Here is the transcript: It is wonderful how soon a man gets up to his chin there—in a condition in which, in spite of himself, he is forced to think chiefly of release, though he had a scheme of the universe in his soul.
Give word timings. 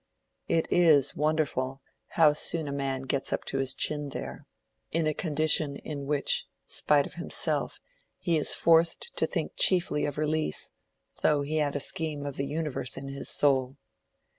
It 0.47 0.65
is 0.71 1.15
wonderful 1.15 1.83
how 2.17 2.33
soon 2.33 2.67
a 2.67 2.71
man 2.71 3.03
gets 3.03 3.31
up 3.31 3.45
to 3.45 3.59
his 3.59 3.75
chin 3.75 4.09
there—in 4.09 5.05
a 5.05 5.13
condition 5.13 5.75
in 5.75 6.07
which, 6.07 6.47
in 6.65 6.69
spite 6.69 7.05
of 7.05 7.13
himself, 7.13 7.77
he 8.17 8.35
is 8.35 8.55
forced 8.55 9.11
to 9.17 9.27
think 9.27 9.51
chiefly 9.57 10.05
of 10.05 10.17
release, 10.17 10.71
though 11.21 11.43
he 11.43 11.57
had 11.57 11.75
a 11.75 11.79
scheme 11.79 12.25
of 12.25 12.35
the 12.37 12.47
universe 12.47 12.97
in 12.97 13.09
his 13.09 13.29
soul. 13.29 13.77